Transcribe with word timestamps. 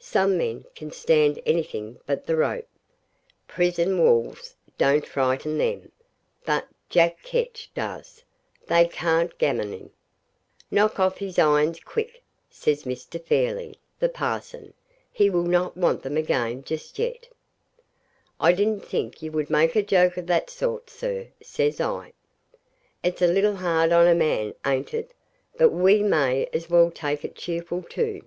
Some 0.00 0.36
men 0.36 0.64
can 0.74 0.90
stand 0.90 1.40
anything 1.46 2.00
but 2.04 2.26
the 2.26 2.34
rope. 2.34 2.66
Prison 3.46 4.00
walls 4.02 4.56
don't 4.78 5.06
frighten 5.06 5.58
them; 5.58 5.92
but 6.44 6.66
Jack 6.88 7.22
Ketch 7.22 7.70
does. 7.72 8.24
They 8.66 8.88
can't 8.88 9.38
gammon 9.38 9.72
him. 9.72 9.90
'Knock 10.72 10.98
off 10.98 11.18
his 11.18 11.38
irons 11.38 11.78
quick,' 11.78 12.20
says 12.50 12.82
Mr. 12.82 13.24
Fairleigh, 13.24 13.74
the 14.00 14.08
parson; 14.08 14.74
'he 15.12 15.30
will 15.30 15.46
not 15.46 15.76
want 15.76 16.02
them 16.02 16.16
again 16.16 16.64
just 16.64 16.98
yet.' 16.98 17.28
'I 18.40 18.52
didn't 18.54 18.84
think 18.84 19.22
you 19.22 19.30
would 19.30 19.50
make 19.50 19.76
a 19.76 19.84
joke 19.84 20.16
of 20.16 20.26
that 20.26 20.50
sort, 20.50 20.90
sir,' 20.90 21.28
says 21.40 21.80
I. 21.80 22.12
'It's 23.04 23.22
a 23.22 23.28
little 23.28 23.54
hard 23.54 23.92
on 23.92 24.08
a 24.08 24.16
man, 24.16 24.52
ain't 24.66 24.92
it? 24.92 25.12
But 25.58 25.68
we 25.68 26.02
may 26.02 26.48
as 26.52 26.68
well 26.68 26.90
take 26.90 27.24
it 27.24 27.36
cheerful, 27.36 27.84
too.' 27.84 28.24